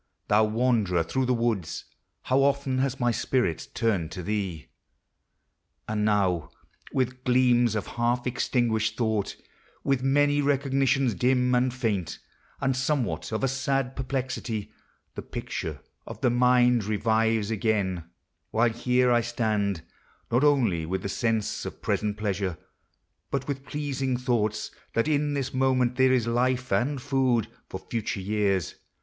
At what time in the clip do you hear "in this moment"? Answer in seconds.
25.07-25.97